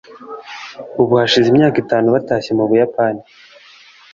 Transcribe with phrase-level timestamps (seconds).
[1.01, 3.21] ubu hashize imyaka itanu batashye mu buyapani